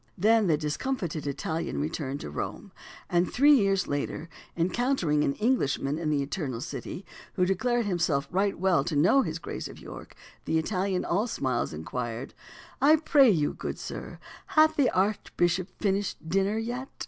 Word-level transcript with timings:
Then 0.17 0.47
the 0.47 0.57
discomfited 0.57 1.27
Italian 1.27 1.79
returned 1.79 2.21
to 2.21 2.31
Rome; 2.31 2.71
and 3.07 3.31
three 3.31 3.53
years 3.53 3.85
later, 3.87 4.29
encountering 4.57 5.23
an 5.23 5.35
Englishman 5.35 5.99
in 5.99 6.09
the 6.09 6.23
Eternal 6.23 6.59
City, 6.61 7.05
who 7.35 7.45
declared 7.45 7.85
himself 7.85 8.27
right 8.31 8.57
well 8.57 8.77
known 8.91 9.21
to 9.21 9.27
His 9.27 9.37
Grace 9.37 9.67
of 9.67 9.77
York, 9.77 10.15
the 10.45 10.57
Italian, 10.57 11.05
all 11.05 11.27
smiles, 11.27 11.71
inquired: 11.71 12.33
"I 12.81 12.95
pray 12.95 13.29
you, 13.29 13.53
good 13.53 13.77
sir, 13.77 14.17
hath 14.57 14.75
that 14.77 14.89
archbishop 14.95 15.69
finished 15.79 16.17
dinner 16.27 16.57
yet?" 16.57 16.89